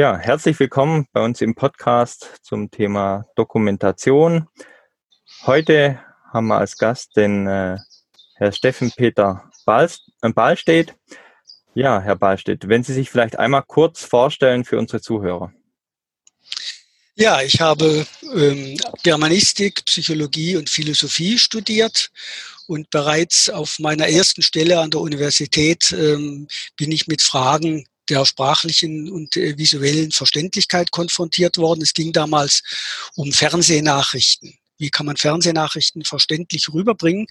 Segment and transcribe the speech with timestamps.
[0.00, 4.46] Ja, herzlich willkommen bei uns im Podcast zum Thema Dokumentation.
[5.44, 5.98] Heute
[6.32, 7.78] haben wir als Gast den äh,
[8.36, 10.94] Herr Steffen Peter äh, Ballstedt.
[11.74, 15.52] Ja, Herr Ballstedt, wenn Sie sich vielleicht einmal kurz vorstellen für unsere Zuhörer.
[17.16, 18.06] Ja, ich habe
[18.36, 22.12] ähm, Germanistik, Psychologie und Philosophie studiert
[22.68, 26.46] und bereits auf meiner ersten Stelle an der Universität ähm,
[26.76, 31.82] bin ich mit Fragen der sprachlichen und äh, visuellen Verständlichkeit konfrontiert worden.
[31.82, 32.62] Es ging damals
[33.14, 34.58] um Fernsehnachrichten.
[34.78, 37.26] Wie kann man Fernsehnachrichten verständlich rüberbringen?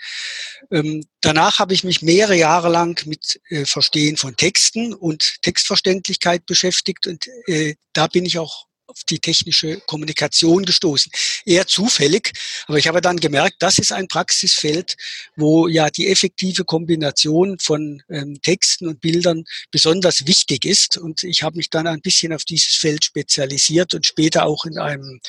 [0.69, 6.45] Ähm, danach habe ich mich mehrere Jahre lang mit äh, Verstehen von Texten und Textverständlichkeit
[6.45, 11.11] beschäftigt und äh, da bin ich auch auf die technische Kommunikation gestoßen.
[11.45, 12.31] Eher zufällig,
[12.67, 14.95] aber ich habe dann gemerkt, das ist ein Praxisfeld,
[15.35, 20.97] wo ja die effektive Kombination von ähm, Texten und Bildern besonders wichtig ist.
[20.97, 24.77] Und ich habe mich dann ein bisschen auf dieses Feld spezialisiert und später auch in
[24.77, 25.19] einem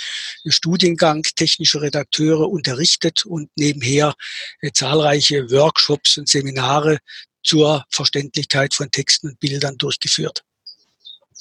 [0.47, 4.15] Studiengang technische Redakteure unterrichtet und nebenher
[4.61, 6.99] äh, zahlreiche Workshops und Seminare
[7.43, 10.43] zur Verständlichkeit von Texten und Bildern durchgeführt.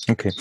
[0.07, 0.33] Okay.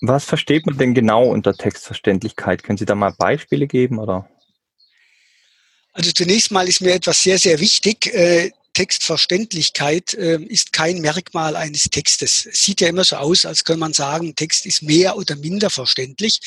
[0.00, 2.62] Was versteht man denn genau unter Textverständlichkeit?
[2.62, 4.28] Können Sie da mal Beispiele geben oder?
[5.92, 8.06] Also zunächst mal ist mir etwas sehr, sehr wichtig.
[8.06, 12.46] Äh, Textverständlichkeit äh, ist kein Merkmal eines Textes.
[12.46, 15.70] Es sieht ja immer so aus, als könnte man sagen, Text ist mehr oder minder
[15.70, 16.40] verständlich.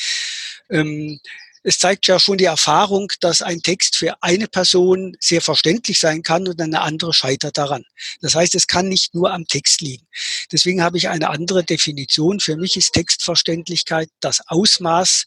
[1.66, 6.22] Es zeigt ja schon die Erfahrung, dass ein Text für eine Person sehr verständlich sein
[6.22, 7.84] kann und eine andere scheitert daran.
[8.20, 10.06] Das heißt, es kann nicht nur am Text liegen.
[10.52, 12.38] Deswegen habe ich eine andere Definition.
[12.38, 15.24] Für mich ist Textverständlichkeit das Ausmaß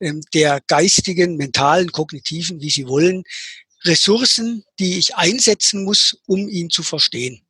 [0.00, 3.24] ähm, der geistigen, mentalen, kognitiven, wie Sie wollen,
[3.84, 7.42] Ressourcen, die ich einsetzen muss, um ihn zu verstehen.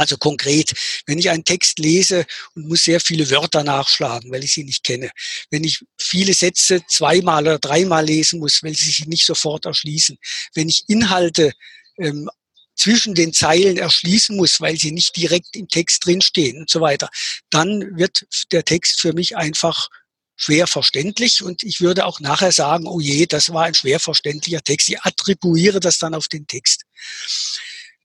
[0.00, 0.72] Also konkret,
[1.04, 4.82] wenn ich einen Text lese und muss sehr viele Wörter nachschlagen, weil ich sie nicht
[4.82, 5.10] kenne.
[5.50, 10.16] Wenn ich viele Sätze zweimal oder dreimal lesen muss, weil sie sich nicht sofort erschließen.
[10.54, 11.52] Wenn ich Inhalte
[11.98, 12.30] ähm,
[12.74, 17.10] zwischen den Zeilen erschließen muss, weil sie nicht direkt im Text drinstehen und so weiter,
[17.50, 19.90] dann wird der Text für mich einfach
[20.34, 24.62] schwer verständlich und ich würde auch nachher sagen, oh je, das war ein schwer verständlicher
[24.62, 24.88] Text.
[24.88, 26.86] Ich attribuiere das dann auf den Text.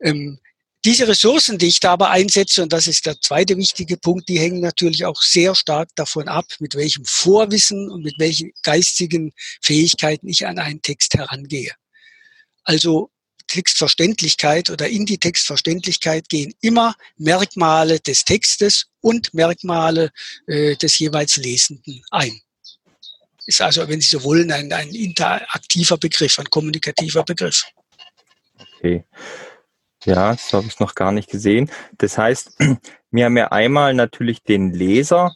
[0.01, 0.39] Ähm,
[0.85, 4.40] diese Ressourcen, die ich da aber einsetze, und das ist der zweite wichtige Punkt, die
[4.40, 10.28] hängen natürlich auch sehr stark davon ab, mit welchem Vorwissen und mit welchen geistigen Fähigkeiten
[10.28, 11.72] ich an einen Text herangehe.
[12.63, 13.09] Also
[13.47, 20.12] Textverständlichkeit oder in die Textverständlichkeit gehen immer Merkmale des Textes und Merkmale
[20.47, 22.41] äh, des jeweils Lesenden ein.
[23.47, 27.63] Ist also, wenn Sie so wollen, ein, ein interaktiver Begriff, ein kommunikativer Begriff.
[28.78, 29.03] Okay.
[30.05, 31.69] Ja, das habe ich noch gar nicht gesehen.
[31.97, 32.57] Das heißt,
[33.11, 35.35] wir haben ja einmal natürlich den Leser.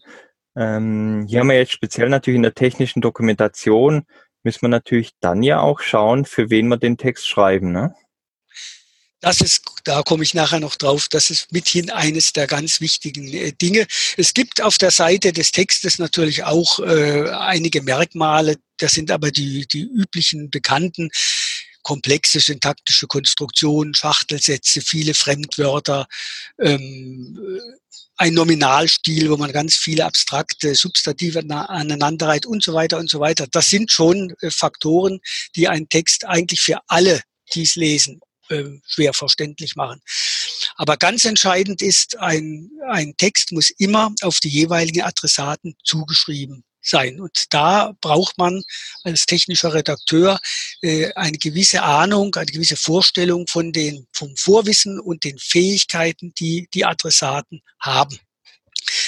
[0.55, 4.05] Ähm, hier haben wir jetzt speziell natürlich in der technischen Dokumentation,
[4.43, 7.71] müssen wir natürlich dann ja auch schauen, für wen wir den Text schreiben.
[7.71, 7.93] Ne?
[9.21, 13.27] Das ist, da komme ich nachher noch drauf, das ist mithin eines der ganz wichtigen
[13.27, 13.85] äh, Dinge.
[14.17, 19.31] Es gibt auf der Seite des Textes natürlich auch äh, einige Merkmale, das sind aber
[19.31, 21.09] die, die üblichen bekannten
[21.83, 26.07] komplexe syntaktische Konstruktionen, Schachtelsätze, viele Fremdwörter,
[26.59, 27.37] ähm,
[28.17, 33.47] ein Nominalstil, wo man ganz viele abstrakte Substantive aneinanderreiht und so weiter und so weiter.
[33.49, 35.19] Das sind schon äh, Faktoren,
[35.55, 37.21] die einen Text eigentlich für alle,
[37.53, 38.19] die es lesen,
[38.49, 40.01] äh, schwer verständlich machen.
[40.75, 47.19] Aber ganz entscheidend ist, ein, ein Text muss immer auf die jeweiligen Adressaten zugeschrieben sein.
[47.19, 48.63] Und da braucht man
[49.03, 50.39] als technischer Redakteur
[50.81, 56.67] äh, eine gewisse Ahnung, eine gewisse Vorstellung von den, vom Vorwissen und den Fähigkeiten, die
[56.73, 58.19] die Adressaten haben.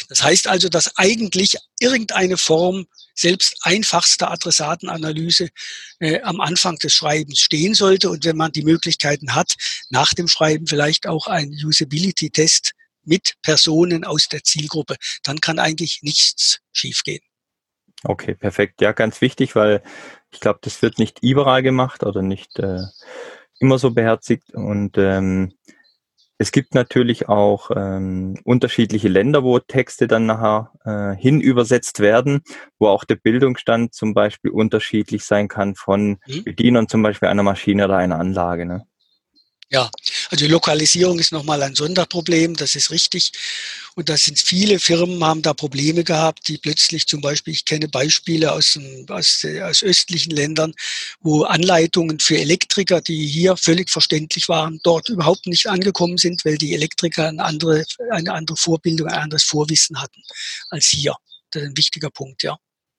[0.09, 5.50] Das heißt also, dass eigentlich irgendeine Form selbst einfachster Adressatenanalyse
[6.00, 8.09] äh, am Anfang des Schreibens stehen sollte.
[8.09, 9.56] Und wenn man die Möglichkeiten hat,
[9.90, 16.00] nach dem Schreiben vielleicht auch einen Usability-Test mit Personen aus der Zielgruppe, dann kann eigentlich
[16.02, 17.22] nichts schiefgehen.
[18.03, 18.82] Okay, perfekt.
[18.82, 19.84] Ja, ganz wichtig, weil
[20.32, 22.80] ich glaube, das wird nicht überall gemacht oder nicht äh,
[23.59, 24.53] immer so beherzigt.
[24.53, 25.53] Und ähm,
[26.40, 32.42] es gibt natürlich auch ähm, unterschiedliche Länder, wo Texte dann nachher äh, hin übersetzt werden,
[32.80, 36.44] wo auch der Bildungsstand zum Beispiel unterschiedlich sein kann von mhm.
[36.44, 38.66] Bedienern zum Beispiel einer Maschine oder einer Anlage.
[38.66, 38.88] Ne?
[39.73, 39.90] Ja,
[40.29, 43.32] also Lokalisierung ist nochmal ein Sonderproblem, das ist richtig.
[43.96, 47.88] Und da sind viele Firmen haben da Probleme gehabt, die plötzlich zum Beispiel, ich kenne
[47.88, 48.78] Beispiele aus,
[49.08, 50.73] aus, aus östlichen Ländern,
[51.22, 56.58] wo Anleitungen für Elektriker, die hier völlig verständlich waren, dort überhaupt nicht angekommen sind, weil
[56.58, 60.22] die Elektriker eine andere, eine andere Vorbildung, ein anderes Vorwissen hatten
[60.70, 61.16] als hier.
[61.56, 62.58] ein wichtiger Punkt, ja.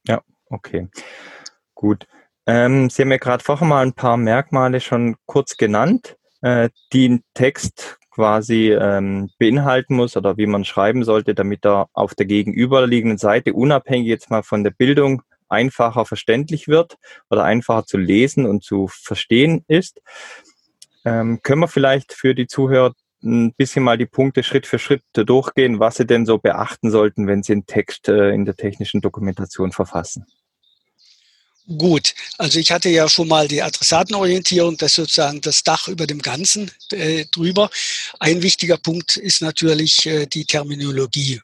[0.09, 0.89] Ja, okay.
[1.75, 2.07] Gut.
[2.47, 7.09] Ähm, Sie haben ja gerade vorher mal ein paar Merkmale schon kurz genannt, äh, die
[7.09, 12.27] ein Text quasi ähm, beinhalten muss oder wie man schreiben sollte, damit er auf der
[12.27, 16.97] gegenüberliegenden Seite unabhängig jetzt mal von der Bildung einfacher verständlich wird
[17.31, 20.01] oder einfacher zu lesen und zu verstehen ist.
[21.05, 22.93] Ähm, können wir vielleicht für die Zuhörer
[23.23, 27.27] ein bisschen mal die Punkte Schritt für Schritt durchgehen, was Sie denn so beachten sollten,
[27.27, 30.27] wenn Sie einen Text äh, in der technischen Dokumentation verfassen?
[31.69, 36.21] Gut, also ich hatte ja schon mal die Adressatenorientierung, das sozusagen das Dach über dem
[36.21, 37.71] Ganzen äh, drüber.
[38.19, 41.41] Ein wichtiger Punkt ist natürlich äh, die Terminologie.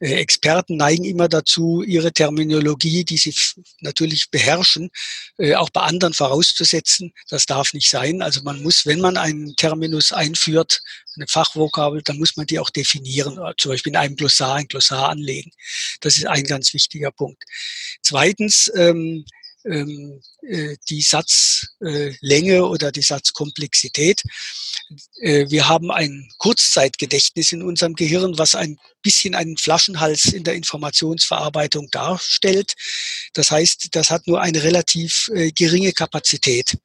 [0.00, 3.34] Äh, Experten neigen immer dazu, ihre Terminologie, die sie
[3.80, 4.90] natürlich beherrschen,
[5.38, 7.12] äh, auch bei anderen vorauszusetzen.
[7.28, 8.22] Das darf nicht sein.
[8.22, 10.82] Also man muss, wenn man einen Terminus einführt,
[11.16, 14.68] eine Fachvokabel, dann muss man die auch definieren, äh, zum Beispiel in einem Glossar, ein
[14.68, 15.52] Glossar anlegen.
[16.00, 17.44] Das ist ein ganz wichtiger Punkt.
[18.02, 19.24] Zweitens, ähm,
[19.64, 24.22] ähm, äh, die Satzlänge äh, oder die Satzkomplexität.
[25.20, 30.54] Äh, wir haben ein Kurzzeitgedächtnis in unserem Gehirn, was ein bisschen einen Flaschenhals in der
[30.54, 32.74] Informationsverarbeitung darstellt.
[33.34, 36.78] Das heißt, das hat nur eine relativ äh, geringe Kapazität.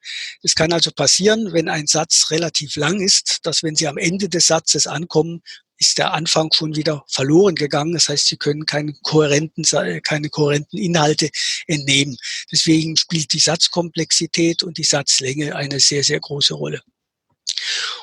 [0.44, 4.30] Es kann also passieren, wenn ein Satz relativ lang ist, dass wenn Sie am Ende
[4.30, 5.42] des Satzes ankommen,
[5.78, 7.94] ist der Anfang schon wieder verloren gegangen.
[7.94, 9.66] Das heißt, Sie können keine kohärenten,
[10.02, 11.30] keine kohärenten Inhalte
[11.68, 12.18] entnehmen.
[12.52, 16.82] Deswegen spielt die Satzkomplexität und die Satzlänge eine sehr, sehr große Rolle.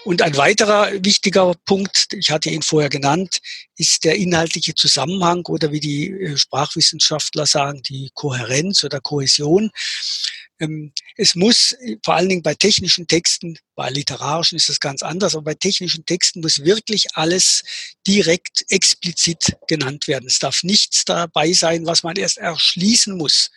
[0.04, 3.38] Und ein weiterer wichtiger Punkt, ich hatte ihn vorher genannt,
[3.76, 9.70] ist der inhaltliche Zusammenhang oder wie die äh, Sprachwissenschaftler sagen, die Kohärenz oder Kohäsion.
[10.58, 15.34] Ähm, es muss vor allen Dingen bei technischen Texten, bei literarischen ist das ganz anders,
[15.34, 17.62] aber bei technischen Texten muss wirklich alles
[18.06, 20.26] direkt explizit genannt werden.
[20.26, 23.50] Es darf nichts dabei sein, was man erst erschließen muss.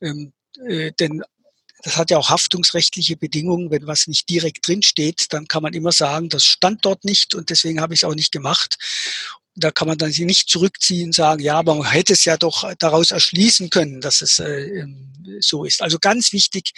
[0.00, 0.32] Ähm,
[0.66, 1.22] äh, denn
[1.82, 3.70] das hat ja auch haftungsrechtliche Bedingungen.
[3.70, 7.34] Wenn was nicht direkt drin steht, dann kann man immer sagen, das stand dort nicht
[7.34, 8.78] und deswegen habe ich es auch nicht gemacht.
[9.56, 12.36] Da kann man dann sich nicht zurückziehen und sagen, ja, aber man hätte es ja
[12.36, 15.80] doch daraus erschließen können, dass es äh, ähm, so ist.
[15.80, 16.72] Also ganz wichtig.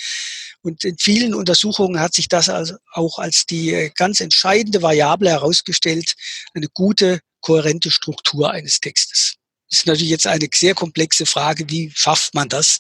[0.63, 5.31] Und in vielen Untersuchungen hat sich das also auch als die äh, ganz entscheidende Variable
[5.31, 6.15] herausgestellt,
[6.55, 9.37] eine gute, kohärente Struktur eines Textes.
[9.71, 12.79] Das ist natürlich jetzt eine sehr komplexe Frage, wie schafft man das?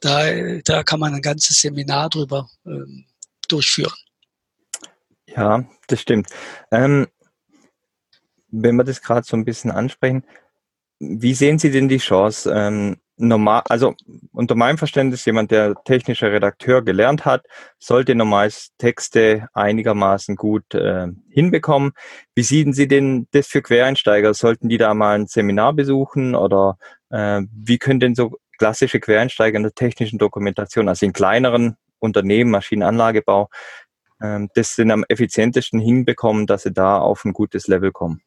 [0.00, 3.06] Da, da kann man ein ganzes Seminar drüber ähm,
[3.48, 3.94] durchführen.
[5.28, 6.28] Ja, das stimmt.
[6.70, 7.06] Ähm,
[8.48, 10.24] wenn wir das gerade so ein bisschen ansprechen,
[10.98, 12.52] wie sehen Sie denn die Chance?
[12.54, 13.94] Ähm, normal, also
[14.32, 17.46] unter meinem Verständnis, jemand, der technischer Redakteur gelernt hat,
[17.78, 21.92] sollte normal Texte einigermaßen gut äh, hinbekommen.
[22.34, 24.34] Wie sehen Sie denn das für Quereinsteiger?
[24.34, 26.78] Sollten die da mal ein Seminar besuchen oder
[27.10, 32.50] äh, wie können denn so klassische Quereinsteiger in der technischen Dokumentation, also in kleineren Unternehmen,
[32.50, 33.48] Maschinenanlagebau,
[34.20, 38.22] äh, das denn am effizientesten hinbekommen, dass sie da auf ein gutes Level kommen?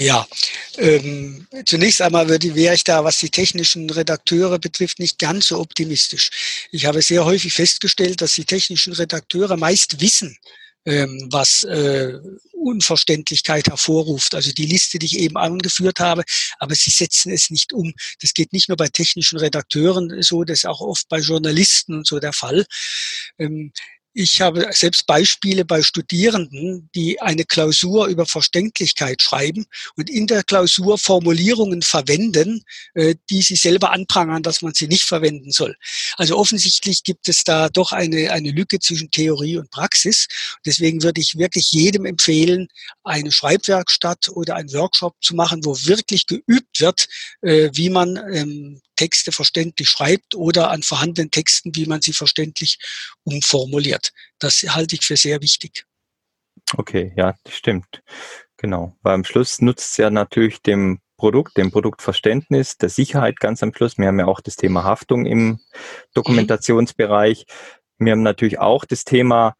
[0.00, 0.28] Ja,
[0.76, 5.58] ähm, zunächst einmal würde, wäre ich da, was die technischen Redakteure betrifft, nicht ganz so
[5.58, 6.68] optimistisch.
[6.70, 10.38] Ich habe sehr häufig festgestellt, dass die technischen Redakteure meist wissen,
[10.84, 12.12] ähm, was äh,
[12.52, 14.36] Unverständlichkeit hervorruft.
[14.36, 16.22] Also die Liste, die ich eben angeführt habe,
[16.60, 17.92] aber sie setzen es nicht um.
[18.22, 22.06] Das geht nicht nur bei technischen Redakteuren so, das ist auch oft bei Journalisten und
[22.06, 22.66] so der Fall.
[23.36, 23.72] Ähm,
[24.18, 30.42] ich habe selbst Beispiele bei Studierenden, die eine Klausur über Verständlichkeit schreiben und in der
[30.42, 35.76] Klausur Formulierungen verwenden, äh, die sie selber anprangern, dass man sie nicht verwenden soll.
[36.16, 40.26] Also offensichtlich gibt es da doch eine, eine Lücke zwischen Theorie und Praxis.
[40.66, 42.66] Deswegen würde ich wirklich jedem empfehlen,
[43.04, 47.06] eine Schreibwerkstatt oder einen Workshop zu machen, wo wirklich geübt wird,
[47.42, 52.78] äh, wie man ähm, Texte verständlich schreibt oder an vorhandenen Texten, wie man sie verständlich
[53.24, 54.12] umformuliert.
[54.38, 55.84] Das halte ich für sehr wichtig.
[56.76, 58.02] Okay, ja, das stimmt.
[58.56, 58.96] Genau.
[59.02, 63.72] Weil am Schluss nutzt es ja natürlich dem Produkt, dem Produktverständnis, der Sicherheit ganz am
[63.74, 63.98] Schluss.
[63.98, 65.60] Wir haben ja auch das Thema Haftung im
[66.14, 67.46] Dokumentationsbereich.
[67.98, 69.54] Wir haben natürlich auch das Thema,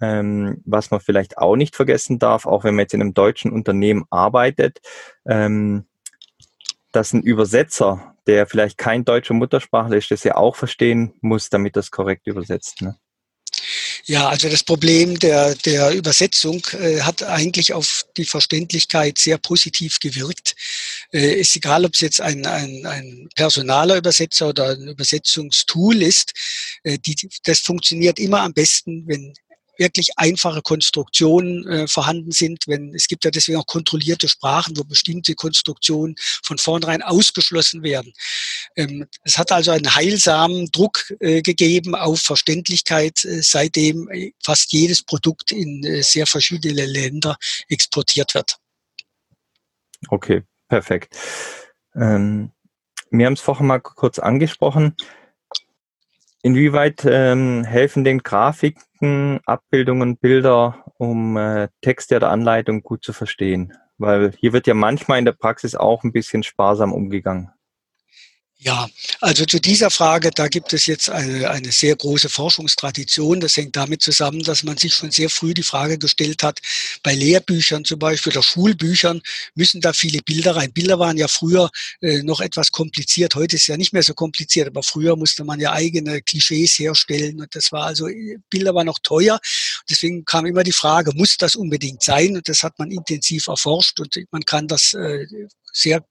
[0.00, 3.52] ähm, was man vielleicht auch nicht vergessen darf, auch wenn man jetzt in einem deutschen
[3.52, 4.80] Unternehmen arbeitet,
[5.26, 5.86] ähm,
[6.94, 11.76] dass ein Übersetzer, der vielleicht kein deutscher Muttersprachler ist, das ja auch verstehen muss, damit
[11.76, 12.82] das korrekt übersetzt.
[12.82, 12.96] Ne?
[14.06, 19.98] Ja, also das Problem der, der Übersetzung äh, hat eigentlich auf die Verständlichkeit sehr positiv
[19.98, 20.54] gewirkt.
[21.10, 26.34] Äh, ist egal, ob es jetzt ein, ein, ein personaler Übersetzer oder ein Übersetzungstool ist.
[26.82, 29.32] Äh, die, das funktioniert immer am besten, wenn
[29.78, 32.64] wirklich einfache Konstruktionen äh, vorhanden sind.
[32.66, 38.12] Wenn es gibt ja deswegen auch kontrollierte Sprachen, wo bestimmte Konstruktionen von vornherein ausgeschlossen werden.
[38.76, 44.72] Ähm, es hat also einen heilsamen Druck äh, gegeben auf Verständlichkeit, äh, seitdem äh, fast
[44.72, 47.36] jedes Produkt in äh, sehr verschiedene Länder
[47.68, 48.58] exportiert wird.
[50.08, 51.16] Okay, perfekt.
[51.94, 52.50] Ähm,
[53.10, 54.96] wir haben es vorher mal kurz angesprochen.
[56.44, 63.72] Inwieweit ähm, helfen den Grafiken, Abbildungen, Bilder, um äh, Texte der Anleitung gut zu verstehen?
[63.96, 67.50] Weil hier wird ja manchmal in der Praxis auch ein bisschen sparsam umgegangen.
[68.64, 68.88] Ja,
[69.20, 73.40] also zu dieser Frage, da gibt es jetzt eine, eine sehr große Forschungstradition.
[73.40, 76.60] Das hängt damit zusammen, dass man sich schon sehr früh die Frage gestellt hat,
[77.02, 79.20] bei Lehrbüchern zum Beispiel oder Schulbüchern
[79.54, 80.72] müssen da viele Bilder rein.
[80.72, 81.68] Bilder waren ja früher
[82.00, 83.34] äh, noch etwas kompliziert.
[83.34, 87.42] Heute ist ja nicht mehr so kompliziert, aber früher musste man ja eigene Klischees herstellen
[87.42, 88.08] und das war also,
[88.48, 89.40] Bilder waren noch teuer.
[89.90, 92.34] Deswegen kam immer die Frage, muss das unbedingt sein?
[92.34, 95.26] Und das hat man intensiv erforscht und man kann das äh,
[95.70, 96.02] sehr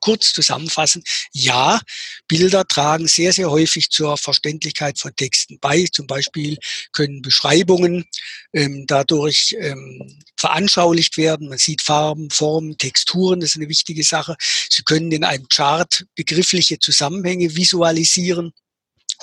[0.00, 1.02] kurz zusammenfassen,
[1.32, 1.80] ja,
[2.26, 5.86] Bilder tragen sehr, sehr häufig zur Verständlichkeit von Texten bei.
[5.92, 6.58] Zum Beispiel
[6.92, 8.06] können Beschreibungen
[8.52, 11.48] ähm, dadurch ähm, veranschaulicht werden.
[11.48, 14.36] Man sieht Farben, Formen, Texturen, das ist eine wichtige Sache.
[14.68, 18.52] Sie können in einem Chart begriffliche Zusammenhänge visualisieren.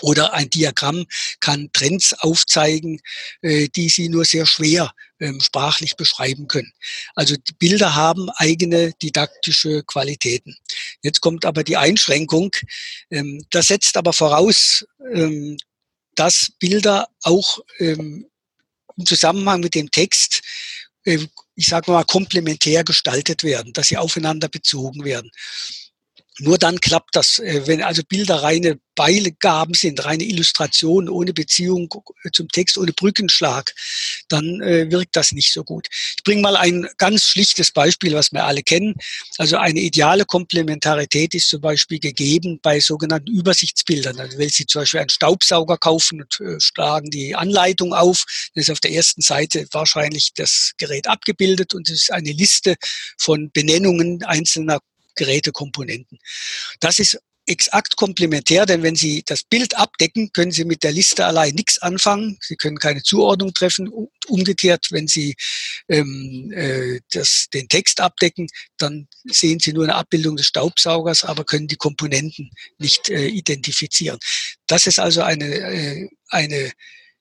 [0.02, 1.06] Oder ein Diagramm
[1.40, 3.00] kann Trends aufzeigen,
[3.42, 6.72] äh, die Sie nur sehr schwer ähm, sprachlich beschreiben können.
[7.16, 10.56] Also Bilder haben eigene didaktische Qualitäten.
[11.02, 12.52] Jetzt kommt aber die Einschränkung.
[13.10, 15.58] Ähm, das setzt aber voraus, ähm,
[16.16, 18.26] dass Bilder auch im
[19.06, 20.42] Zusammenhang mit dem Text
[21.58, 25.32] ich sage mal, komplementär gestaltet werden, dass sie aufeinander bezogen werden.
[26.40, 27.40] Nur dann klappt das.
[27.40, 31.88] Äh, wenn also Bilder reine Beigaben sind, reine Illustrationen ohne Beziehung
[32.34, 33.74] zum Text, ohne Brückenschlag,
[34.28, 35.88] dann äh, wirkt das nicht so gut.
[36.18, 38.96] Ich bringe mal ein ganz schlichtes Beispiel, was wir alle kennen.
[39.38, 44.20] Also eine ideale Komplementarität ist zum Beispiel gegeben bei sogenannten Übersichtsbildern.
[44.20, 48.26] Also wenn Sie zum Beispiel einen Staubsauger kaufen und äh, schlagen die Anleitung auf,
[48.56, 52.76] dann ist auf der ersten Seite wahrscheinlich das Gerät abgebildet und es ist eine Liste
[53.18, 54.80] von Benennungen einzelner
[55.18, 56.20] Gerätekomponenten.
[56.80, 61.26] Das ist exakt komplementär, denn wenn Sie das Bild abdecken, können Sie mit der Liste
[61.26, 62.38] allein nichts anfangen.
[62.42, 63.90] Sie können keine Zuordnung treffen.
[64.28, 65.36] Umgekehrt, wenn Sie
[65.88, 68.48] ähm, äh, das, den Text abdecken,
[68.78, 74.20] dann sehen Sie nur eine Abbildung des Staubsaugers, aber können die Komponenten nicht äh, identifizieren.
[74.68, 76.72] Das ist also eine, äh, eine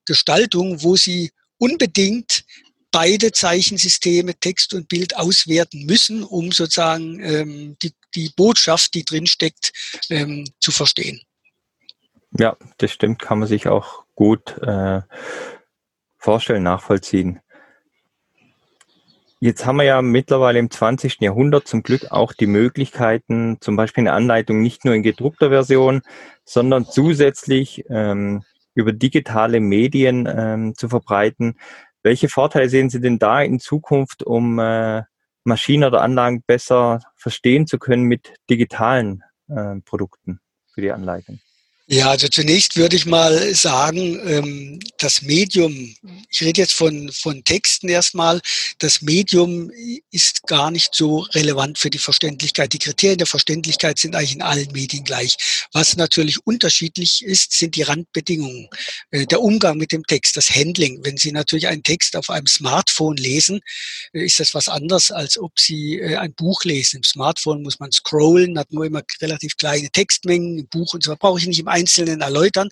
[0.04, 2.44] Gestaltung, wo Sie unbedingt
[2.90, 9.73] beide Zeichensysteme, Text und Bild, auswerten müssen, um sozusagen ähm, die, die Botschaft, die drinsteckt,
[10.11, 11.21] ähm, zu verstehen.
[12.38, 15.02] Ja, das stimmt, kann man sich auch gut äh,
[16.19, 17.40] vorstellen, nachvollziehen.
[19.38, 21.21] Jetzt haben wir ja mittlerweile im 20.
[21.21, 26.00] Jahrhundert zum Glück auch die Möglichkeiten, zum Beispiel eine Anleitung nicht nur in gedruckter Version,
[26.45, 31.59] sondern zusätzlich ähm, über digitale Medien ähm, zu verbreiten.
[32.06, 35.02] Welche Vorteile sehen Sie denn da in Zukunft, um äh,
[35.42, 40.38] Maschinen oder Anlagen besser verstehen zu können mit digitalen äh, Produkten
[40.72, 41.40] für die Anleitung?
[41.88, 45.95] Ja, also zunächst würde ich mal sagen, ähm, das Medium,
[46.28, 48.40] ich rede jetzt von, von Texten erstmal,
[48.81, 49.71] das Medium
[50.11, 52.73] ist gar nicht so relevant für die Verständlichkeit.
[52.73, 55.37] Die Kriterien der Verständlichkeit sind eigentlich in allen Medien gleich.
[55.73, 58.69] Was natürlich unterschiedlich ist, sind die Randbedingungen.
[59.12, 61.05] Äh, der Umgang mit dem Text, das Handling.
[61.05, 63.61] Wenn Sie natürlich einen Text auf einem Smartphone lesen,
[64.12, 66.97] äh, ist das was anderes, als ob Sie äh, ein Buch lesen.
[66.97, 70.59] Im Smartphone muss man scrollen, hat nur immer relativ kleine Textmengen.
[70.59, 72.68] Im Buch und so brauche ich nicht im Einzelnen erläutern.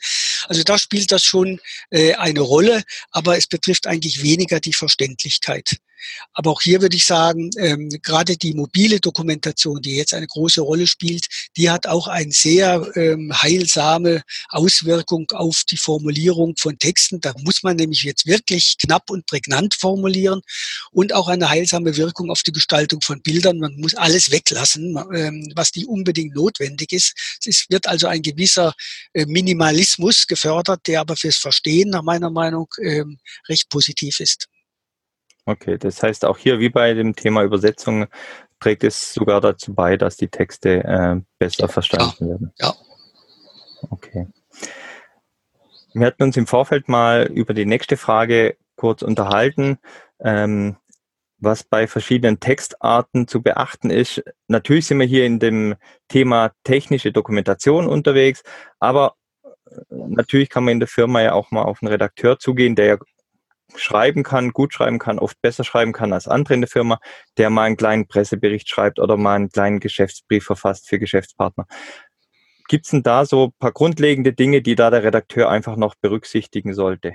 [0.49, 5.77] Also da spielt das schon äh, eine Rolle, aber es betrifft eigentlich weniger die Verständlichkeit.
[6.33, 10.61] Aber auch hier würde ich sagen, ähm, gerade die mobile Dokumentation, die jetzt eine große
[10.61, 17.21] Rolle spielt, die hat auch eine sehr ähm, heilsame Auswirkung auf die Formulierung von Texten.
[17.21, 20.41] Da muss man nämlich jetzt wirklich knapp und prägnant formulieren
[20.91, 23.59] und auch eine heilsame Wirkung auf die Gestaltung von Bildern.
[23.59, 27.15] Man muss alles weglassen, ähm, was nicht unbedingt notwendig ist.
[27.45, 28.75] Es wird also ein gewisser
[29.13, 33.19] äh, Minimalismus gefördert, der aber fürs Verstehen nach meiner Meinung ähm,
[33.49, 34.49] recht positiv ist.
[35.47, 38.07] Okay, das heißt auch hier wie bei dem Thema Übersetzung
[38.61, 42.53] trägt es sogar dazu bei, dass die Texte äh, besser verstanden ja, werden.
[42.59, 42.75] Ja.
[43.91, 44.27] Okay.
[45.93, 49.79] Wir hatten uns im Vorfeld mal über die nächste Frage kurz unterhalten,
[50.19, 50.77] ähm,
[51.39, 54.25] was bei verschiedenen Textarten zu beachten ist.
[54.49, 55.75] Natürlich sind wir hier in dem
[56.09, 58.43] Thema technische Dokumentation unterwegs,
[58.79, 62.77] aber äh, natürlich kann man in der Firma ja auch mal auf einen Redakteur zugehen,
[62.77, 62.97] der ja
[63.77, 66.99] schreiben kann, gut schreiben kann, oft besser schreiben kann als andere in der Firma,
[67.37, 71.67] der mal einen kleinen Pressebericht schreibt oder mal einen kleinen Geschäftsbrief verfasst für Geschäftspartner.
[72.69, 75.95] Gibt es denn da so ein paar grundlegende Dinge, die da der Redakteur einfach noch
[75.97, 77.15] berücksichtigen sollte?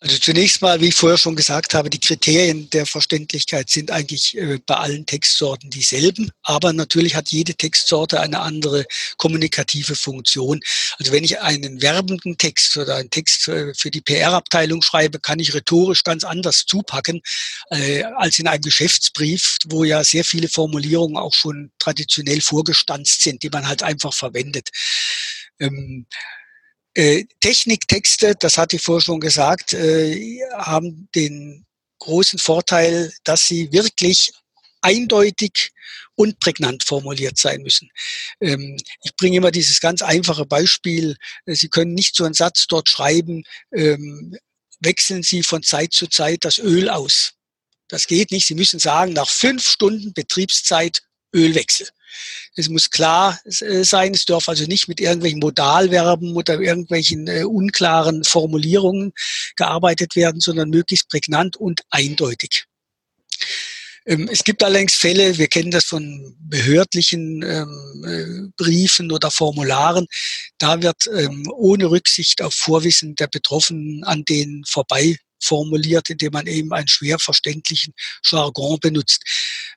[0.00, 4.36] Also zunächst mal, wie ich vorher schon gesagt habe, die Kriterien der Verständlichkeit sind eigentlich
[4.38, 8.86] äh, bei allen Textsorten dieselben, aber natürlich hat jede Textsorte eine andere
[9.16, 10.60] kommunikative Funktion.
[10.98, 15.40] Also wenn ich einen werbenden Text oder einen Text äh, für die PR-Abteilung schreibe, kann
[15.40, 17.20] ich rhetorisch ganz anders zupacken
[17.70, 23.42] äh, als in einem Geschäftsbrief, wo ja sehr viele Formulierungen auch schon traditionell vorgestanzt sind,
[23.42, 24.70] die man halt einfach verwendet.
[26.98, 31.64] Äh, Techniktexte, das hatte ich vorher schon gesagt, äh, haben den
[32.00, 34.32] großen Vorteil, dass sie wirklich
[34.80, 35.70] eindeutig
[36.16, 37.88] und prägnant formuliert sein müssen.
[38.40, 41.16] Ähm, ich bringe immer dieses ganz einfache Beispiel.
[41.46, 44.36] Äh, sie können nicht so einen Satz dort schreiben, ähm,
[44.80, 47.34] wechseln Sie von Zeit zu Zeit das Öl aus.
[47.86, 48.48] Das geht nicht.
[48.48, 51.02] Sie müssen sagen, nach fünf Stunden Betriebszeit
[51.32, 51.90] Ölwechsel.
[52.56, 57.44] Es muss klar äh, sein, es darf also nicht mit irgendwelchen Modalverben oder irgendwelchen äh,
[57.44, 59.12] unklaren Formulierungen
[59.56, 62.64] gearbeitet werden, sondern möglichst prägnant und eindeutig.
[64.06, 70.06] Ähm, es gibt allerdings Fälle, wir kennen das von behördlichen ähm, äh, Briefen oder Formularen,
[70.56, 76.46] da wird ähm, ohne Rücksicht auf Vorwissen der Betroffenen an denen vorbei formuliert, indem man
[76.46, 79.22] eben einen schwer verständlichen Jargon benutzt.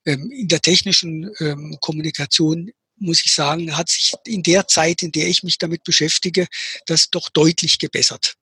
[0.06, 5.12] Ähm, in der technischen ähm, Kommunikation muss ich sagen, hat sich in der Zeit, in
[5.12, 6.48] der ich mich damit beschäftige,
[6.86, 8.36] das doch deutlich gebessert.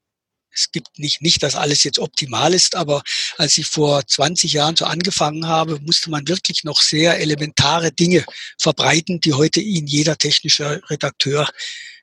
[0.51, 3.03] Es gibt nicht, nicht, dass alles jetzt optimal ist, aber
[3.37, 8.25] als ich vor 20 Jahren so angefangen habe, musste man wirklich noch sehr elementare Dinge
[8.57, 11.47] verbreiten, die heute Ihnen jeder technische Redakteur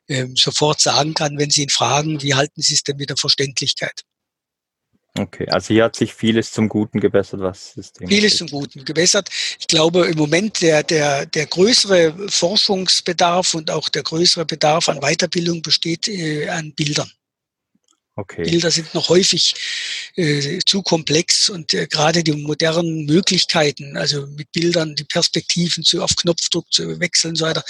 [0.08, 3.16] ähm, sofort sagen kann, wenn Sie ihn fragen, wie halten Sie es denn mit der
[3.16, 4.02] Verständlichkeit?
[5.18, 8.38] Okay, also hier hat sich vieles zum Guten gebessert, was System Vieles ist.
[8.38, 9.28] zum Guten gebessert.
[9.58, 15.00] Ich glaube, im Moment der, der, der größere Forschungsbedarf und auch der größere Bedarf an
[15.00, 17.10] Weiterbildung besteht äh, an Bildern.
[18.18, 18.44] Okay.
[18.44, 19.54] Bilder sind noch häufig
[20.16, 26.02] äh, zu komplex und äh, gerade die modernen Möglichkeiten, also mit Bildern die Perspektiven zu,
[26.02, 27.62] auf Knopfdruck zu wechseln und so weiter,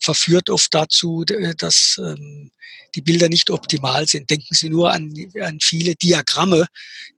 [0.00, 2.52] verführt oft dazu, dass ähm,
[2.94, 4.30] die Bilder nicht optimal sind.
[4.30, 6.66] Denken Sie nur an, an viele Diagramme,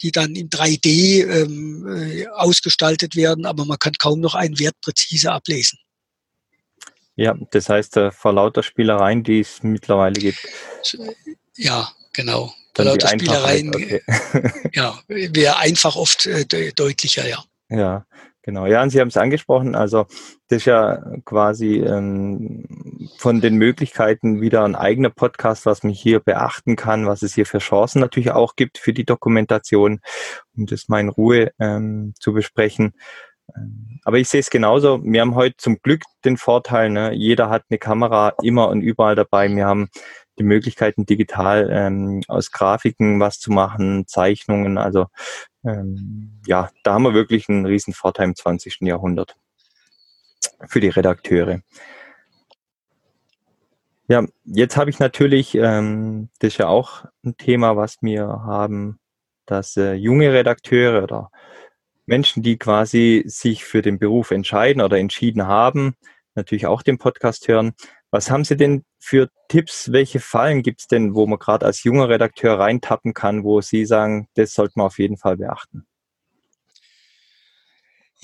[0.01, 4.81] die dann in 3D ähm, äh, ausgestaltet werden, aber man kann kaum noch einen Wert
[4.81, 5.79] präzise ablesen.
[7.17, 10.39] Ja, das heißt, äh, vor lauter Spielereien, die es mittlerweile gibt.
[11.57, 12.53] Ja, genau.
[12.75, 14.03] Vor lauter Spielereien, okay.
[14.73, 17.45] ja, wäre einfach oft äh, deutlicher, ja.
[17.69, 18.07] Ja,
[18.45, 20.07] Genau, ja, und Sie haben es angesprochen, also
[20.49, 22.65] das ist ja quasi ähm,
[23.17, 27.47] von den Möglichkeiten wieder ein eigener Podcast, was man hier beachten kann, was es hier
[27.47, 30.01] für Chancen natürlich auch gibt für die Dokumentation,
[30.57, 32.95] um das mal in Ruhe ähm, zu besprechen.
[33.55, 35.01] Ähm, aber ich sehe es genauso.
[35.05, 37.13] Wir haben heute zum Glück den Vorteil, ne?
[37.13, 39.49] jeder hat eine Kamera immer und überall dabei.
[39.55, 39.89] Wir haben
[40.39, 44.79] die Möglichkeiten, digital ähm, aus Grafiken was zu machen, Zeichnungen.
[44.79, 45.07] Also
[45.65, 48.81] ähm, ja, da haben wir wirklich einen riesen Vorteil im 20.
[48.83, 49.37] Jahrhundert
[50.67, 51.61] für die Redakteure.
[54.09, 58.99] Ja, jetzt habe ich natürlich, ähm, das ist ja auch ein Thema, was wir haben,
[59.47, 61.31] dass äh, junge Redakteure oder
[62.05, 65.95] Menschen, die quasi sich für den Beruf entscheiden oder entschieden haben,
[66.35, 67.73] natürlich auch den Podcast hören.
[68.11, 69.91] Was haben Sie denn für Tipps?
[69.93, 73.85] Welche Fallen gibt es denn, wo man gerade als junger Redakteur reintappen kann, wo Sie
[73.85, 75.87] sagen, das sollte man auf jeden Fall beachten?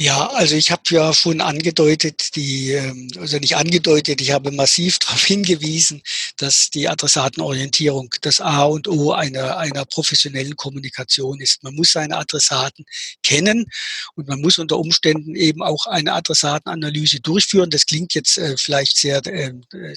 [0.01, 4.99] Ja, also ich habe ja schon angedeutet, die, ähm, also nicht angedeutet, ich habe massiv
[5.01, 6.03] darauf hingewiesen,
[6.39, 11.63] dass die Adressatenorientierung das A und O einer, einer professionellen Kommunikation ist.
[11.65, 12.85] Man muss seine Adressaten
[13.23, 13.67] kennen
[14.15, 17.71] und man muss unter Umständen eben auch eine Adressatenanalyse durchführen.
[17.71, 19.53] Das klingt jetzt äh, vielleicht sehr äh,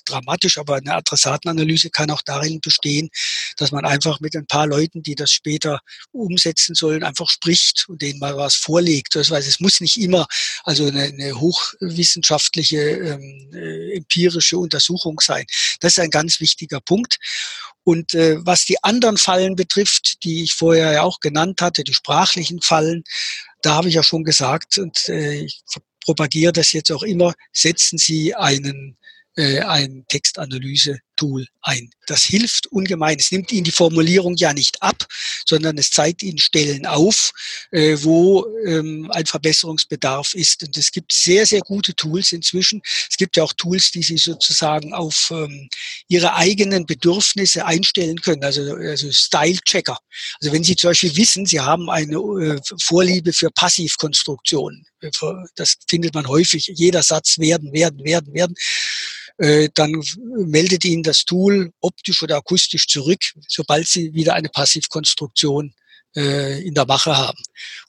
[0.06, 3.10] dramatisch, aber eine Adressatenanalyse kann auch darin bestehen,
[3.58, 5.80] dass man einfach mit ein paar Leuten, die das später
[6.12, 9.16] umsetzen sollen, einfach spricht und denen mal was vorlegt.
[9.16, 10.28] Das heißt, es muss nicht nicht immer
[10.64, 15.46] also eine, eine hochwissenschaftliche, ähm, äh, empirische Untersuchung sein.
[15.80, 17.18] Das ist ein ganz wichtiger Punkt.
[17.84, 21.94] Und äh, was die anderen Fallen betrifft, die ich vorher ja auch genannt hatte, die
[21.94, 23.04] sprachlichen Fallen,
[23.62, 25.62] da habe ich ja schon gesagt und äh, ich
[26.04, 28.98] propagiere das jetzt auch immer, setzen Sie einen
[29.36, 31.90] äh, ein Textanalyse-Tool ein.
[32.08, 33.18] Das hilft ungemein.
[33.20, 35.06] Es nimmt Ihnen die Formulierung ja nicht ab,
[35.46, 37.32] sondern es zeigt Ihnen Stellen auf,
[37.72, 40.64] äh, wo ähm, ein Verbesserungsbedarf ist.
[40.64, 42.82] Und es gibt sehr, sehr gute Tools inzwischen.
[43.10, 45.70] Es gibt ja auch Tools, die Sie sozusagen auf ähm,
[46.08, 49.98] Ihre eigenen Bedürfnisse einstellen können, also, also Style-Checker.
[50.42, 54.86] Also wenn Sie zum Beispiel wissen, Sie haben eine äh, Vorliebe für Passivkonstruktionen,
[55.56, 58.56] das findet man häufig, jeder Satz werden, werden, werden, werden
[59.38, 65.74] äh, dann meldet Ihnen das Tool optisch oder akustisch zurück, sobald Sie wieder eine Passivkonstruktion
[66.16, 67.42] äh, in der Mache haben.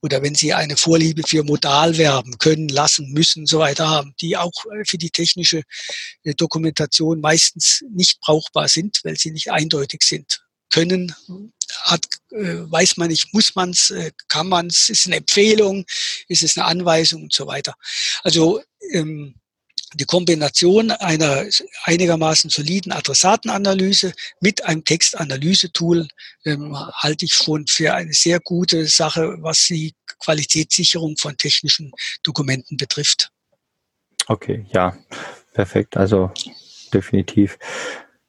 [0.03, 4.53] Oder wenn Sie eine Vorliebe für Modalverben können, lassen, müssen, so weiter haben, die auch
[4.67, 5.63] äh, für die technische
[6.37, 10.43] Dokumentation meistens nicht brauchbar sind, weil sie nicht eindeutig sind.
[10.71, 11.15] Können,
[11.83, 13.93] hat, weiß man nicht, muss man es,
[14.29, 15.85] kann man es, ist eine Empfehlung,
[16.29, 17.75] ist es eine Anweisung und so weiter.
[18.23, 19.35] Also ähm,
[19.95, 21.45] die Kombination einer
[21.85, 26.09] einigermaßen soliden Adressatenanalyse mit einem Textanalyse-Tool
[26.45, 32.77] ähm, halte ich schon für eine sehr gute Sache, was die Qualitätssicherung von technischen Dokumenten
[32.77, 33.31] betrifft.
[34.27, 34.97] Okay, ja,
[35.53, 35.97] perfekt.
[35.97, 36.31] Also
[36.93, 37.59] definitiv.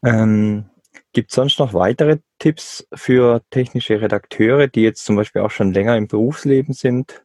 [0.04, 0.70] Ähm,
[1.14, 5.72] Gibt es sonst noch weitere Tipps für technische Redakteure, die jetzt zum Beispiel auch schon
[5.72, 7.24] länger im Berufsleben sind?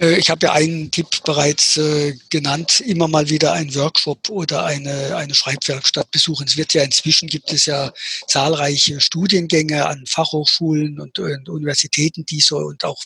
[0.00, 4.64] Äh, ich habe ja einen Tipp bereits äh, genannt, immer mal wieder einen Workshop oder
[4.64, 6.46] eine, eine Schreibwerkstatt besuchen.
[6.46, 7.92] Es wird ja inzwischen gibt es ja
[8.26, 13.02] zahlreiche Studiengänge an Fachhochschulen und, und Universitäten, die so und auch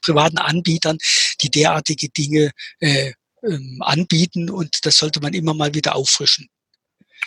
[0.00, 0.98] privaten Anbietern,
[1.42, 3.12] die derartige Dinge äh,
[3.44, 6.48] ähm, anbieten und das sollte man immer mal wieder auffrischen.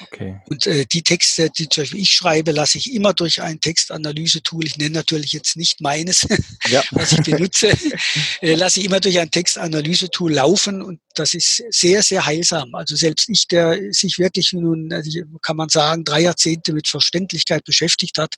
[0.01, 0.41] Okay.
[0.45, 4.65] Und äh, die Texte, die zum Beispiel ich schreibe, lasse ich immer durch ein Textanalyse-Tool,
[4.65, 6.27] ich nenne natürlich jetzt nicht meines,
[6.67, 6.83] ja.
[6.91, 7.69] was ich benutze,
[8.41, 12.75] äh, lasse ich immer durch ein Textanalyse-Tool laufen und das ist sehr, sehr heilsam.
[12.75, 17.63] Also selbst ich, der sich wirklich nun, also kann man sagen, drei Jahrzehnte mit Verständlichkeit
[17.63, 18.35] beschäftigt hat,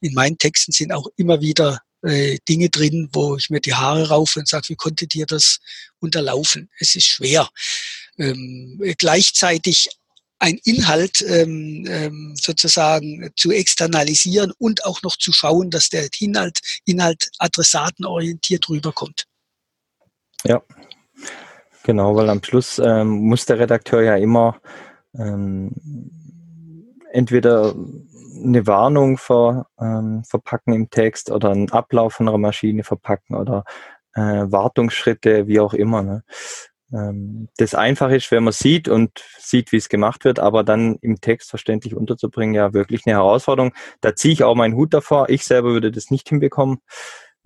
[0.00, 4.08] in meinen Texten sind auch immer wieder äh, Dinge drin, wo ich mir die Haare
[4.08, 5.58] raufe und sage, wie konnte dir das
[6.00, 6.70] unterlaufen?
[6.78, 7.48] Es ist schwer.
[8.18, 9.88] Ähm, gleichzeitig
[10.38, 16.60] ein Inhalt ähm, ähm, sozusagen zu externalisieren und auch noch zu schauen, dass der Inhalt,
[16.84, 19.24] Inhalt adressatenorientiert rüberkommt.
[20.44, 20.62] Ja,
[21.82, 24.60] genau, weil am Schluss ähm, muss der Redakteur ja immer
[25.16, 25.72] ähm,
[27.12, 27.74] entweder
[28.44, 33.64] eine Warnung ver, ähm, verpacken im Text oder einen Ablauf von einer Maschine verpacken oder
[34.14, 36.02] äh, Wartungsschritte, wie auch immer.
[36.02, 36.22] Ne?
[36.92, 40.96] Ähm, das einfach ist, wenn man sieht und sieht, wie es gemacht wird, aber dann
[41.02, 43.74] im Text verständlich unterzubringen, ja wirklich eine Herausforderung.
[44.00, 45.28] Da ziehe ich auch meinen Hut davor.
[45.28, 46.78] Ich selber würde das nicht hinbekommen.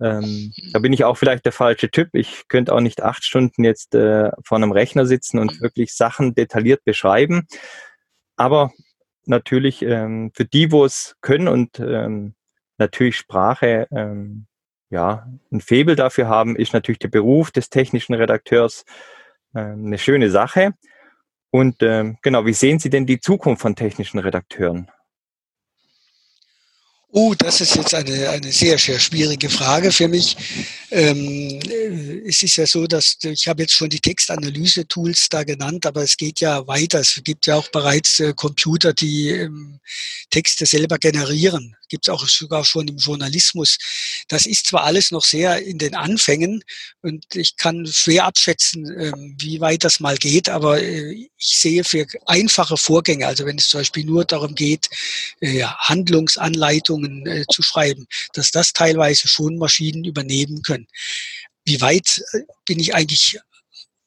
[0.01, 2.09] Ähm, da bin ich auch vielleicht der falsche Typ.
[2.13, 6.35] Ich könnte auch nicht acht Stunden jetzt äh, vor einem Rechner sitzen und wirklich Sachen
[6.35, 7.47] detailliert beschreiben.
[8.35, 8.71] Aber
[9.25, 12.35] natürlich ähm, für die, wo es können und ähm,
[12.77, 14.47] natürlich Sprache ähm,
[14.89, 18.85] ja, ein Febel dafür haben, ist natürlich der Beruf des technischen Redakteurs
[19.53, 20.73] eine schöne Sache.
[21.51, 24.89] Und ähm, genau, wie sehen Sie denn die Zukunft von technischen Redakteuren?
[27.15, 30.35] Oh, das ist jetzt eine, eine sehr, sehr schwierige Frage für mich.
[30.89, 35.85] Ähm, äh, es ist ja so, dass ich habe jetzt schon die Textanalyse-Tools da genannt,
[35.85, 37.01] aber es geht ja weiter.
[37.01, 39.79] Es gibt ja auch bereits äh, Computer, die ähm,
[40.31, 41.75] Texte selber generieren.
[41.87, 43.77] Gibt es auch sogar schon im Journalismus.
[44.27, 46.63] Das ist zwar alles noch sehr in den Anfängen
[47.03, 51.83] und ich kann schwer abschätzen, ähm, wie weit das mal geht, aber äh, ich sehe
[51.83, 54.89] für einfache Vorgänge, also wenn es zum Beispiel nur darum geht,
[55.41, 60.87] äh, Handlungsanleitungen Anleitungen äh, zu schreiben, dass das teilweise schon Maschinen übernehmen können.
[61.65, 63.39] Wie weit äh, bin ich eigentlich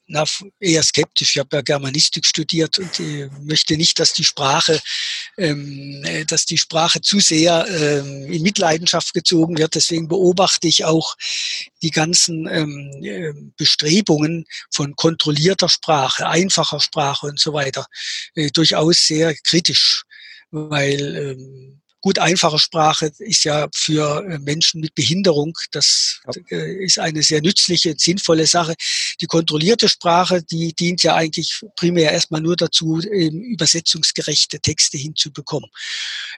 [0.09, 0.25] na,
[0.61, 1.35] eher skeptisch.
[1.35, 4.81] Ich habe ja Germanistik studiert und äh, möchte nicht, dass die Sprache,
[5.37, 9.75] ähm, äh, dass die Sprache zu sehr ähm, in Mitleidenschaft gezogen wird.
[9.75, 11.17] Deswegen beobachte ich auch
[11.83, 17.85] die ganzen ähm, äh, Bestrebungen von kontrollierter Sprache, einfacher Sprache und so weiter
[18.37, 20.05] äh, durchaus sehr kritisch,
[20.53, 26.21] weil ähm, Gut, einfache Sprache ist ja für äh, Menschen mit Behinderung, das
[26.53, 28.77] äh, ist eine sehr nützliche, sinnvolle Sache.
[29.21, 35.69] Die kontrollierte Sprache, die dient ja eigentlich primär erstmal nur dazu, übersetzungsgerechte Texte hinzubekommen.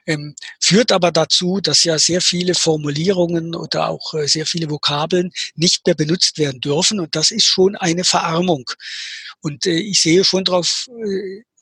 [0.07, 5.31] Ähm, führt aber dazu, dass ja sehr viele Formulierungen oder auch äh, sehr viele Vokabeln
[5.53, 6.99] nicht mehr benutzt werden dürfen.
[6.99, 8.67] Und das ist schon eine Verarmung.
[9.41, 10.87] Und ich sehe schon darauf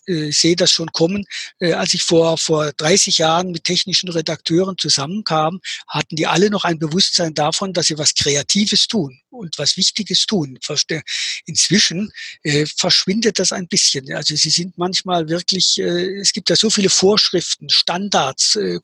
[0.08, 1.26] äh, sehe das schon kommen.
[1.60, 6.64] Äh, als ich vor, vor 30 Jahren mit technischen Redakteuren zusammenkam, hatten die alle noch
[6.64, 10.58] ein Bewusstsein davon, dass sie was Kreatives tun und was Wichtiges tun.
[11.46, 12.12] Inzwischen
[12.44, 14.12] äh, verschwindet das ein bisschen.
[14.14, 18.80] Also sie sind manchmal wirklich, äh, es gibt ja so viele Vorschriften, Standards, äh,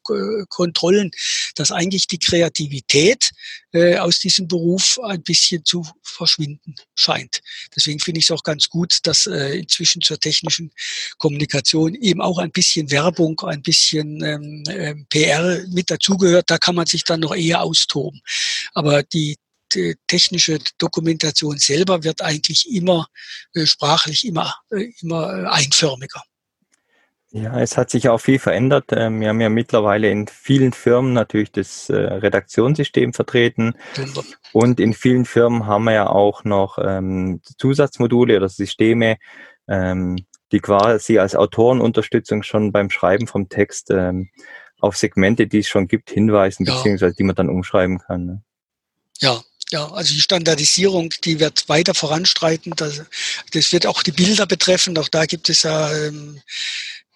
[0.50, 1.12] Kontrollen,
[1.56, 3.32] dass eigentlich die Kreativität
[3.74, 7.42] äh, aus diesem Beruf ein bisschen zu verschwinden scheint.
[7.76, 10.72] Deswegen finde ich es auch ganz gut, dass äh, inzwischen zur technischen
[11.18, 16.50] Kommunikation eben auch ein bisschen Werbung, ein bisschen ähm, äh, PR mit dazugehört.
[16.50, 18.22] Da kann man sich dann noch eher austoben.
[18.74, 19.38] Aber die
[20.08, 23.08] technische Dokumentation selber wird eigentlich immer
[23.54, 26.22] äh, sprachlich immer, äh, immer äh, einförmiger.
[27.36, 28.92] Ja, es hat sich auch viel verändert.
[28.92, 33.74] Ähm, wir haben ja mittlerweile in vielen Firmen natürlich das äh, Redaktionssystem vertreten.
[34.52, 39.18] Und in vielen Firmen haben wir ja auch noch ähm, Zusatzmodule oder Systeme,
[39.68, 40.18] ähm,
[40.52, 43.92] die quasi als Autorenunterstützung schon beim Schreiben vom Text
[44.80, 46.76] auf Segmente, die es schon gibt, hinweisen, ja.
[46.76, 48.26] beziehungsweise die man dann umschreiben kann.
[48.28, 48.44] Ne?
[49.22, 49.42] Ja,
[49.72, 52.74] ja, also die Standardisierung, die wird weiter voranstreiten.
[52.76, 53.02] Das,
[53.54, 54.96] das wird auch die Bilder betreffen.
[55.00, 56.40] Auch da gibt es ja ähm,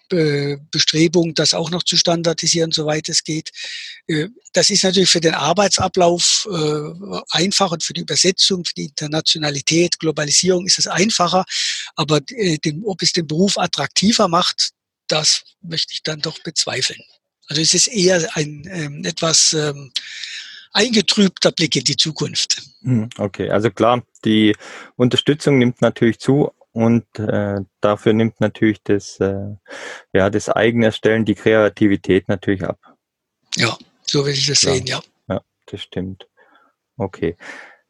[0.08, 3.50] Bestrebung, das auch noch zu standardisieren, soweit es geht.
[4.06, 8.86] Äh, das ist natürlich für den Arbeitsablauf äh, einfach und für die Übersetzung, für die
[8.86, 11.44] Internationalität, Globalisierung ist es einfacher.
[11.96, 14.70] Aber äh, ob es den Beruf attraktiver macht,
[15.06, 17.00] das möchte ich dann doch bezweifeln.
[17.48, 19.90] Also es ist eher ein ähm, etwas ähm,
[20.72, 22.62] eingetrübter Blick in die Zukunft.
[22.82, 24.54] Hm, okay, also klar, die
[24.96, 29.56] Unterstützung nimmt natürlich zu, und äh, dafür nimmt natürlich das, äh,
[30.12, 32.78] ja, das eigene Erstellen die Kreativität natürlich ab.
[33.56, 34.74] Ja, so will ich das ja.
[34.74, 35.02] sehen, ja.
[35.28, 36.28] Ja, das stimmt.
[36.96, 37.36] Okay.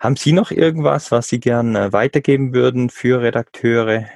[0.01, 4.09] Haben Sie noch irgendwas, was Sie gerne äh, weitergeben würden für Redakteure?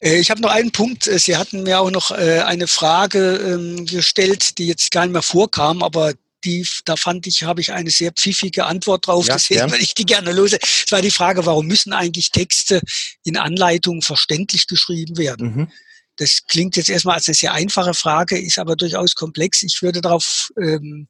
[0.00, 1.06] Äh, ich habe noch einen Punkt.
[1.06, 5.22] Äh, Sie hatten mir auch noch eine Frage ähm, gestellt, die jetzt gar nicht mehr
[5.22, 6.12] vorkam, aber
[6.44, 9.70] die, da fand ich, habe ich eine sehr pfiffige Antwort drauf, ja, deswegen ja.
[9.70, 10.58] würde ich die gerne lose.
[10.60, 12.80] Es war die Frage, warum müssen eigentlich Texte
[13.24, 15.54] in Anleitungen verständlich geschrieben werden?
[15.54, 15.72] Mhm.
[16.16, 19.62] Das klingt jetzt erstmal als eine sehr einfache Frage, ist aber durchaus komplex.
[19.62, 21.06] Ich würde darauf ähm,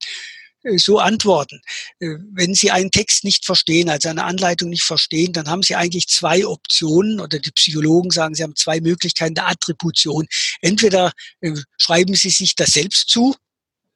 [0.62, 1.60] äh, so antworten.
[2.00, 5.76] Äh, wenn Sie einen Text nicht verstehen, also eine Anleitung nicht verstehen, dann haben Sie
[5.76, 10.26] eigentlich zwei Optionen oder die Psychologen sagen, Sie haben zwei Möglichkeiten der Attribution.
[10.60, 13.34] Entweder äh, schreiben Sie sich das selbst zu,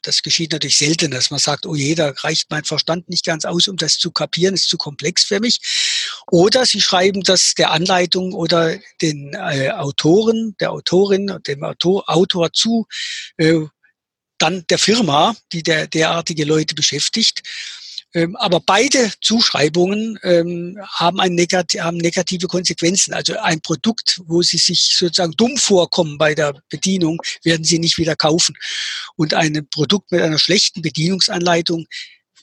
[0.03, 3.45] das geschieht natürlich selten, dass man sagt, oh je, da reicht mein Verstand nicht ganz
[3.45, 5.61] aus, um das zu kapieren, ist zu komplex für mich.
[6.31, 12.53] Oder sie schreiben das der Anleitung oder den äh, Autoren, der Autorin, dem Autor, Autor
[12.53, 12.87] zu,
[13.37, 13.61] äh,
[14.38, 17.43] dann der Firma, die der, derartige Leute beschäftigt.
[18.14, 23.14] Ähm, aber beide Zuschreibungen ähm, haben, ein negat haben negative Konsequenzen.
[23.14, 27.98] Also ein Produkt, wo Sie sich sozusagen dumm vorkommen bei der Bedienung, werden Sie nicht
[27.98, 28.55] wieder kaufen.
[29.16, 31.87] Und ein Produkt mit einer schlechten Bedienungsanleitung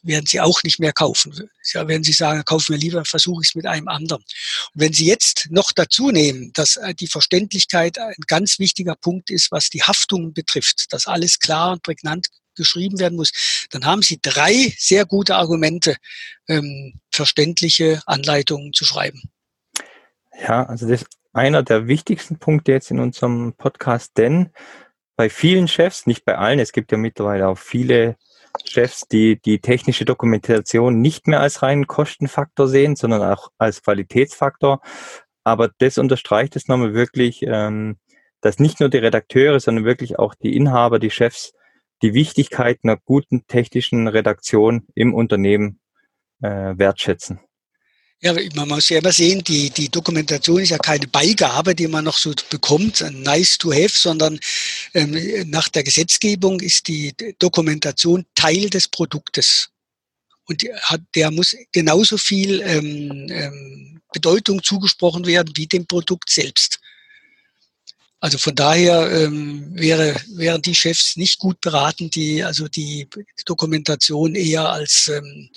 [0.03, 1.49] werden Sie auch nicht mehr kaufen.
[1.73, 4.21] Ja, werden Sie sagen, kaufen wir lieber, versuche ich es mit einem anderen.
[4.21, 9.29] Und wenn Sie jetzt noch dazu nehmen, dass äh, die Verständlichkeit ein ganz wichtiger Punkt
[9.29, 12.27] ist, was die Haftung betrifft, dass alles klar und prägnant
[12.60, 15.95] geschrieben werden muss, dann haben Sie drei sehr gute Argumente,
[16.48, 19.24] ähm, verständliche Anleitungen zu schreiben.
[20.39, 24.52] Ja, also das ist einer der wichtigsten Punkte jetzt in unserem Podcast, denn
[25.15, 28.15] bei vielen Chefs, nicht bei allen, es gibt ja mittlerweile auch viele
[28.63, 34.82] Chefs, die die technische Dokumentation nicht mehr als reinen Kostenfaktor sehen, sondern auch als Qualitätsfaktor.
[35.43, 37.98] Aber das unterstreicht es nochmal wirklich, ähm,
[38.41, 41.54] dass nicht nur die Redakteure, sondern wirklich auch die Inhaber, die Chefs
[42.01, 45.79] die Wichtigkeit einer guten technischen Redaktion im Unternehmen
[46.41, 47.39] äh, wertschätzen.
[48.21, 52.03] Ja, man muss ja immer sehen, die, die Dokumentation ist ja keine Beigabe, die man
[52.03, 54.38] noch so bekommt, nice to have, sondern
[54.93, 59.69] ähm, nach der Gesetzgebung ist die Dokumentation Teil des Produktes.
[60.47, 66.79] Und hat, der muss genauso viel ähm, ähm, Bedeutung zugesprochen werden wie dem Produkt selbst.
[68.21, 73.08] Also von daher ähm, wäre, wären die Chefs nicht gut beraten, die also die
[73.45, 75.49] Dokumentation eher als ähm,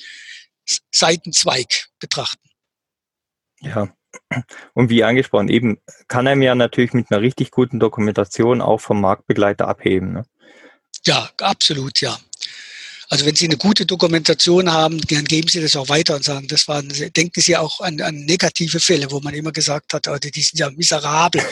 [0.93, 2.49] Seitenzweig betrachten.
[3.61, 3.93] Ja,
[4.75, 9.01] und wie angesprochen, eben kann er ja natürlich mit einer richtig guten Dokumentation auch vom
[9.01, 10.13] Marktbegleiter abheben.
[10.13, 10.25] Ne?
[11.05, 12.19] Ja, absolut, ja.
[13.09, 16.49] Also wenn Sie eine gute Dokumentation haben, dann geben Sie das auch weiter und sagen,
[16.49, 20.41] das waren, denken Sie auch an, an negative Fälle, wo man immer gesagt hat, die
[20.41, 21.43] sind ja miserabel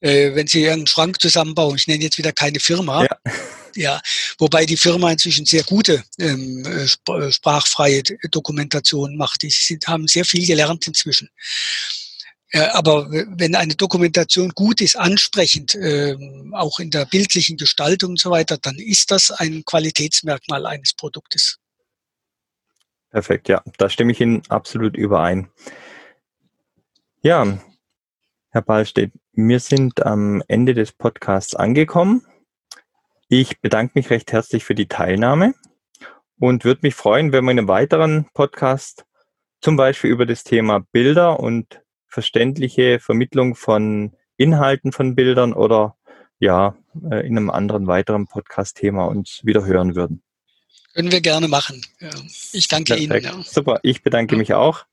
[0.00, 3.16] äh, wenn Sie einen Schrank zusammenbauen, ich nenne jetzt wieder keine Firma, ja.
[3.76, 4.00] ja
[4.38, 9.42] wobei die Firma inzwischen sehr gute ähm, äh, äh, sprachfreie Dokumentation macht.
[9.42, 11.30] Die sind, haben sehr viel gelernt inzwischen.
[12.72, 16.16] Aber wenn eine Dokumentation gut ist, ansprechend, äh,
[16.50, 21.58] auch in der bildlichen Gestaltung und so weiter, dann ist das ein Qualitätsmerkmal eines Produktes.
[23.10, 25.48] Perfekt, ja, da stimme ich Ihnen absolut überein.
[27.22, 27.60] Ja,
[28.50, 32.26] Herr Ballstedt, wir sind am Ende des Podcasts angekommen.
[33.28, 35.54] Ich bedanke mich recht herzlich für die Teilnahme
[36.38, 39.04] und würde mich freuen, wenn wir in einem weiteren Podcast
[39.60, 45.96] zum Beispiel über das Thema Bilder und verständliche Vermittlung von Inhalten von Bildern oder
[46.38, 46.74] ja,
[47.10, 50.22] äh, in einem anderen weiteren Podcast-Thema uns wieder hören würden.
[50.94, 51.82] Können wir gerne machen.
[52.52, 53.26] Ich danke Perfekt.
[53.26, 53.38] Ihnen.
[53.38, 53.44] Ja.
[53.44, 54.38] Super, ich bedanke ja.
[54.38, 54.86] mich auch.